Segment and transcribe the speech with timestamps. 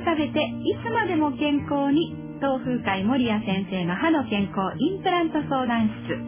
[0.00, 2.14] く食べていつまでも健康に。
[2.42, 6.18] 東風会守谷先生の歯の健康インプラント相談室。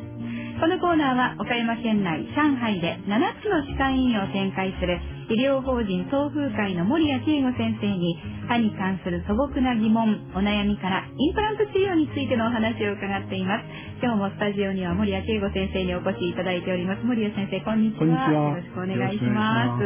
[0.56, 4.96] このコーナーは岡山県内上海で7つの歯科医院を展開する
[5.28, 8.16] 医療法人東風会の守谷慶吾先生に
[8.48, 13.68] 歯に関する素朴な疑問お悩みからインプラント治療についてのお話を伺っています。
[14.00, 17.04] 今日もスタジオには守谷慶吾先生にお越しいただいております。
[17.04, 18.32] 守谷先生こんにちは。
[18.32, 19.84] よろしくお願いします。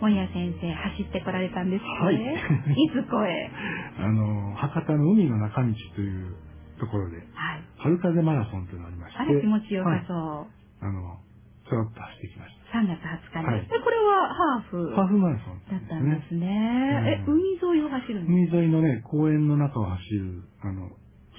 [0.00, 3.50] 守谷先生走ってこられたんですね、はい、いつこへ
[4.02, 6.34] あの博多の海の中道という
[6.80, 10.48] ところで、はい、春風マラソンというのがありましてあれ気持ちよさそう、はい、
[10.82, 11.18] あの
[11.68, 12.58] ちょっと走ってきました。
[12.68, 14.92] 3月20日に、はい、でこれはハーフ？
[14.96, 20.88] ハーフマラソンだったんですね、え海沿いを走るんです海沿いのね公園の中を走るあの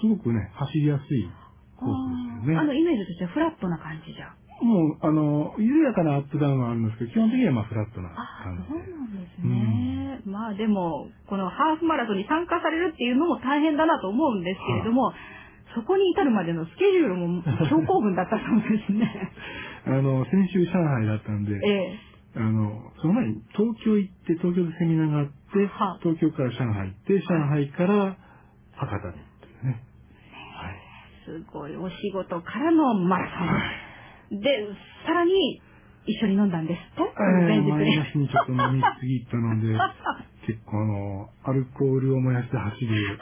[0.01, 1.29] すごくね走りやすい
[1.77, 2.59] コースですよね。
[2.59, 4.33] あのイメージとしてはフラットな感じじゃ。
[4.59, 8.11] もうあの緩やかなアップダウンはあるんですけど基本的にはまあフラットな
[8.43, 15.15] 感じそうなんですね、うん、まあでもこのハーフマラソンに参加されるっていうのも大変だなと思うんですけれども、は
[15.75, 19.05] そこに至るまでのスケジュールも超興奮だったそうですね
[19.85, 21.99] あの、先週上海だったんで、ええ、
[22.35, 25.31] あの、その前に東京行って、東京でセミナーがあって、
[26.01, 28.17] 東京から上海行って、上海から
[28.75, 29.13] 博多に行っ
[29.61, 29.81] てね。
[30.55, 30.75] はい。
[31.25, 33.27] すごい、お仕事からのマラ
[34.29, 34.39] ソン。
[34.41, 34.67] で、
[35.05, 35.61] さらに、
[36.05, 39.77] 一緒に飲んだんですと、えー、前の日にちょっと飲みすぎたので、
[40.47, 43.19] 結構あの、アルコールを燃やして走る、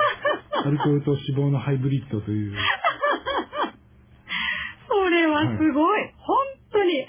[0.68, 2.54] アルコールと脂肪のハイブリッドという、
[4.88, 6.38] それはすごい、はい、本
[6.72, 7.06] 当に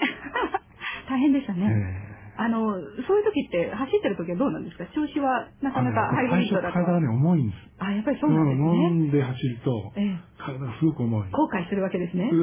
[1.09, 2.07] 大変でしたね。
[2.39, 2.71] あの、
[3.05, 4.85] そういう時って、走ってる時はどうなんですか？
[4.95, 6.73] 調子はなかなかハイブリッドだと。
[6.73, 7.59] 体がね、重いんです。
[7.83, 8.65] あ、やっぱりそうなんですね。
[8.87, 11.29] 飲んで走ると、ええ、体がすごく重い。
[11.31, 12.29] 後悔するわけですね。
[12.31, 12.37] そ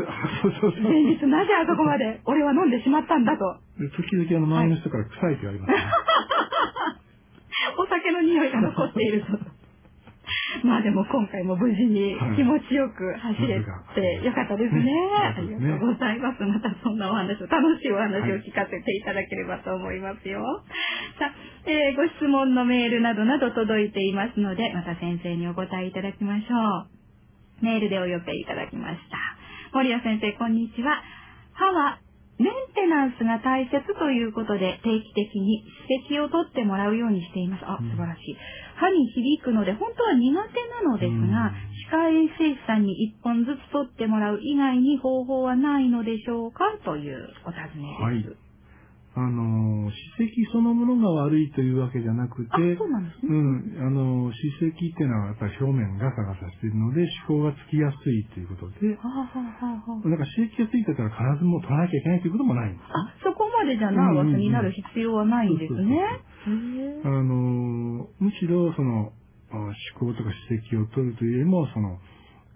[0.49, 0.83] うそうそう。
[0.83, 3.57] 前日なぜあそこまで 俺は飲んでしまったんだと。
[3.81, 5.79] で時々あの周りの人から臭いって言われますね。
[7.79, 9.29] お酒の匂いが残っていると。
[10.67, 14.83] まあでも今回も無事に気持ちよく走れてよかった ですね。
[15.23, 16.43] ありがとうございます。
[16.43, 20.43] またそんなお話を、楽しいお話を聞かせていただければと思いますよ。
[21.19, 21.33] さあ、
[21.71, 26.91] えー、ご質問のメールなどなど届いていますので、また先生にお答えいただきましょ
[27.63, 27.65] う。
[27.65, 29.19] メールでお寄せいただきました。
[29.73, 31.01] 森谷先生、こんにちは。
[31.55, 31.99] 歯は
[32.39, 37.65] メンテナンスが大切ということで定期的に指摘を取ってもらうようにしています。
[37.65, 38.37] あ、素晴らしい。
[38.77, 41.53] 歯に響くので本当は苦手なのですが、
[41.89, 46.65] 歯科衛生士さんに1本ずつ取ってもらう以外に方法はないのでしょうか？
[46.85, 48.03] というお尋ねです。
[48.03, 48.46] はい
[49.17, 53.33] あの、歯石そのものが悪いというわけじゃなくて、そうなんですね。
[53.33, 65.97] うん、あの、歯石っていうのはやっぱり表面ガサガサしているので、歯垢がつきやすいということで、はあはあはあ、だから歯石がついてたら必ずも取らなきゃいけないということもないんです、あ、そこまでじゃナーバスになる必要はないんですね。
[67.05, 69.17] あの、むしろその、
[69.49, 69.57] 歯
[69.97, 71.97] 垢とか歯石を取るというよりも、その、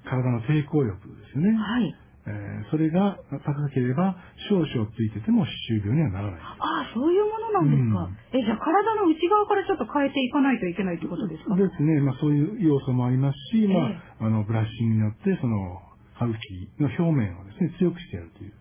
[0.04, 1.56] 体の抵抗力ですよね。
[1.56, 1.94] はい。
[2.26, 4.14] えー、それが高ければ
[4.50, 6.40] 少々ついてても歯周病にはならない。
[6.40, 8.04] ああ、そういうものなんですか。
[8.04, 12.00] うん、え、じゃあ体の内側からちょっと変えていかないといけないってことですかですね。
[12.00, 15.80] まあそういう要素もありますし、えー、まあ、あの、ブラッシングによって、その、
[16.14, 18.52] 歯茎の表面をですね、強くしてやるという。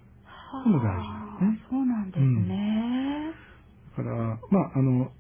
[0.64, 1.68] その大事なんですね。
[1.70, 3.34] そうなんですね。
[4.00, 5.12] うん、だから、まあ、あの、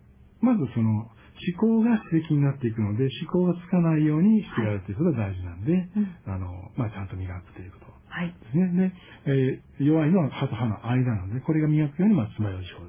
[0.41, 5.87] まずその、思考が刺激になっていくので、思考がつかないようにしてやるということが大事なんで、はい、
[6.27, 7.98] あの、まあ、ちゃんと磨くということ。
[8.09, 8.33] はい。
[8.33, 8.93] ですね。
[9.25, 12.85] で、えー、弱いのは歯と歯の間なので、これが磨くように、まあ、爪楊枝法。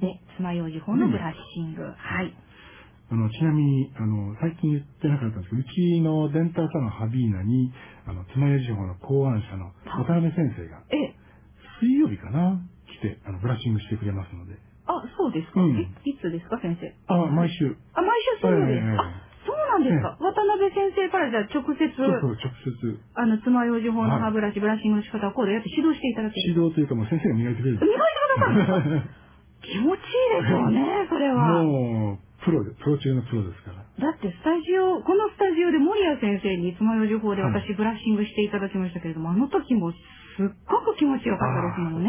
[0.00, 1.82] で、爪楊枝法のブラッシング。
[1.82, 2.34] はい。
[3.10, 7.72] あの、ちなみに、あの、最近言ってなかったんですけど、うちのデンタルサロンハビーナに、
[8.06, 9.72] あの、爪楊枝法の考案者の
[10.04, 11.16] 渡辺先生が、え
[11.80, 12.60] 水曜日かな？
[12.86, 14.54] 来て、あの、ブラッシングしてくれますので。
[14.86, 16.92] あ、そうですか、うん、いつですか、先生？
[17.08, 17.74] あ、毎週。
[17.94, 18.78] あ、毎週水曜日。
[18.98, 19.30] あ
[19.70, 20.18] なんですか、
[20.74, 22.98] 先生からじゃあ直接、そうそう、直接。
[23.14, 26.48] あの、爪楊枝法の歯ブラシ、ブラッシングの仕方をこうでやって指導していただける。
[26.48, 27.78] 指導というかもう先生が磨いてくれる。
[27.78, 29.02] 磨いてくださる
[29.62, 31.62] 気持ちいいですよね、それは。
[31.62, 33.79] もう、プロで、プロ中のプロですから。
[34.00, 39.96] だってスタジオ、このスタジオで森谷先生に爪楊枝法で私ブラッシングしていただきましたけれども、はい、あの時もす
[40.40, 42.08] っごく気持ちよかったですもんね。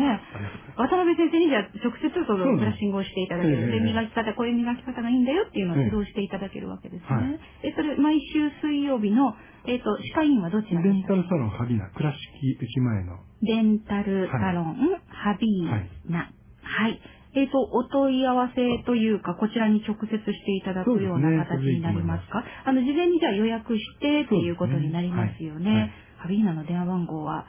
[0.79, 3.67] 渡辺先生にじゃあ直接そのブラッシングをしていただける。
[3.71, 7.07] で、磨き方、こういう磨き方がいいんだよっていうのを指導していただけるわけですね。
[7.11, 9.35] はい、え、それ、毎週水曜日の、
[9.67, 11.13] えっ、ー、と、歯科医院はどちらですか？
[11.13, 13.19] デンタルサロンハビーナ、倉敷駅前の。
[13.41, 14.75] デンタルサロン、
[15.09, 16.31] ハビーナ。
[16.63, 17.01] はい。
[17.33, 25.69] えっ、ー、と、お問い合わせというか、こちらに直接していただくような形になりますか、ね、あの、事前にじゃあ予約してっていうことになりますよね。
[25.69, 27.45] はいはい、ハビーナの電話番号は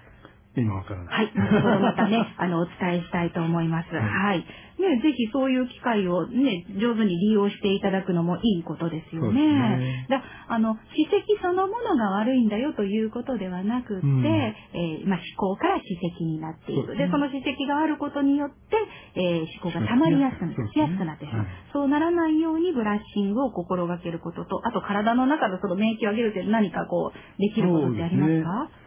[0.57, 1.15] 今わからない。
[1.15, 1.33] はい。
[1.35, 3.95] 後ほどまたね、 あの、お伝えしたいと思います。
[3.95, 4.45] はい、はい
[4.83, 9.41] ね、ぜひそういう機会をね、上手に利用していただくのもいいことですよね。
[9.41, 16.97] ねだあの、史跡そのものが悪いんだよということではなくて、うん、えー、まあ、思考から史跡になっていく。
[16.97, 18.77] で、ね、その史跡があることによって、
[19.15, 28.82] えー、思考が溜まりやすくな,、しやすくなってしまう、はい、そうならないようにブラッシングを心がけることと、あと体の中のその免疫を上げるって何かこう、できることってありますか？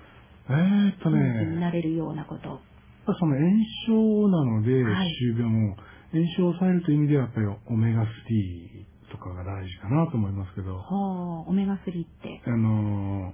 [0.49, 1.45] えー、っとね。
[1.45, 2.61] になれるようなこと。
[3.05, 3.49] その炎
[3.87, 5.75] 症なので、歯周病も、
[6.11, 8.05] 炎症を抑えるという意味では、やっぱりオメガ3
[9.11, 10.75] とかが大事かなと思いますけど。
[10.75, 12.41] はあ、オメガ3って。
[12.45, 13.33] あの、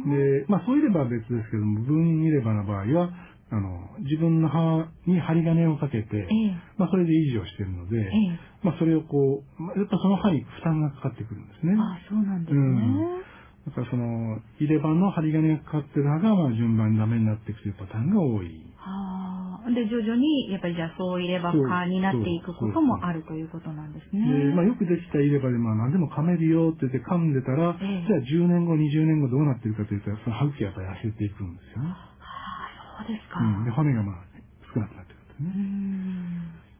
[0.08, 3.10] で、まあそういれば別ですけども、分入れ歯の場合は、
[3.50, 6.26] あの、自分の歯に針金をかけて、え
[6.78, 8.10] まあそれで維持をしているので、え
[8.62, 11.76] まあそれをこう、やっぱその歯に負担がかかってくるんですね。
[11.78, 12.60] あそうなんですね。
[12.60, 12.62] う
[13.22, 13.36] ん
[13.66, 18.62] だからその、入れ歯の針金がかかってる歯が、まあ順番にダメになっていくというパターンが多い。
[18.76, 19.15] はあ。
[19.74, 24.22] で、徐々に、やっぱりじゃあそう入れ歯科になっていくこともあるということなんですね。
[24.22, 31.88] で、まあよくできた入れ歯で、まあ何でも噛めるよって言って噛んでたら、ええ、じゃあ10年後、20年後どうなってるかというと、その歯茎がやっぱり痩せていくんですよね。
[31.90, 31.96] は
[33.00, 33.40] あ、そうですか。
[33.40, 33.64] うん。
[33.64, 34.24] で、骨がまあ
[34.74, 35.66] 少なくなってくるんです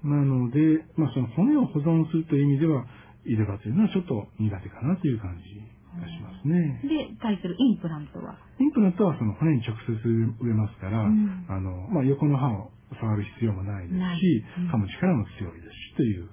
[0.04, 0.06] ね。
[0.06, 2.86] なので、まあその骨を保存するという意味では、
[3.24, 5.76] 入れ歯というのはちょっと苦手かなという感じ。
[5.96, 6.80] がしますね。
[6.84, 8.36] で、対するインプラントは？
[8.60, 16.28] インプラントはその骨に直接植えますから、うん、あの、まあ、横の歯を触る必要もないですし、うん、噛む力も強いですしという、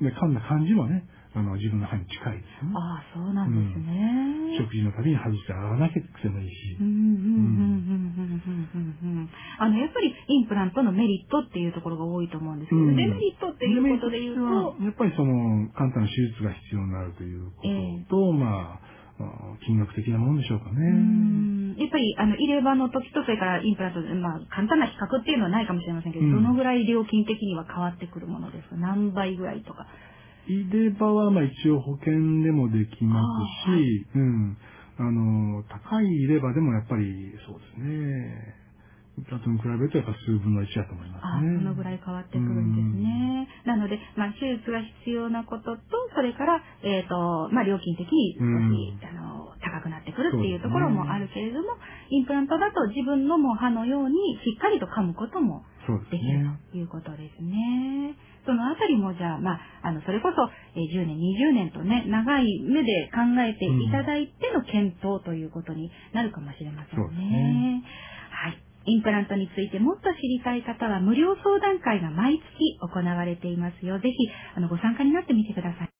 [0.00, 1.06] で噛んだ感じもね、
[1.36, 2.80] あの、自分の歯に近いですよね。
[2.80, 6.80] ああ、そうなんですね、うん、食事のたびに外して洗わなきゃくてもいいし。
[9.60, 14.80] あの、やっぱりインプラントのメリットっていうところが多いと思うんですけど、うん、デメリットっていうことで言うと。
[14.80, 17.68] やっぱりその、簡単な手術が必要になるということ
[18.08, 18.95] と、えー、まあ、
[19.66, 21.76] 金額的なもんでしょうかね。
[21.80, 28.76] やっぱり、あの、入れ歯の時と、それからインプラント、まあ、簡単な比較っていうのはないかもしれませんけど、うん、どのぐらい料金的には変わってくるものですか？
[28.76, 29.86] 何倍ぐらいとか。
[30.46, 32.12] 入れ歯はまあ一応保険
[32.44, 33.20] でもできま
[33.66, 34.56] すし、うん。
[34.98, 38.54] あの、高い入れ歯でもやっぱりそうですね。
[39.18, 41.56] インプラントに比べるとやっぱ数分の1だと思いますね。
[41.56, 42.95] あそのぐらい変わってくるんです
[43.86, 45.80] ので、まあ手術が必要なことと、
[46.14, 54.14] それから、えっ、ー、と、まあ料金的に少し、あの、高くなってくるっていうところもあるけれども、ね、インプラントだと自分のも歯のように
[54.44, 55.64] しっかりと噛むことも
[56.10, 58.14] できるということですね。
[58.46, 67.82] そのあたりもじゃあ、まあ、あの、それこそ、えー、10年、20年とね、長い目で考えていただいての検討ということになるかもしれませんね。
[67.82, 67.82] ね
[68.30, 68.62] はい。
[68.86, 73.98] インプラントについてもっと知りたい方は無料相談会が毎月行われていますよ。
[73.98, 74.14] ぜひ、
[74.56, 75.95] あの、ご参加になってみてください。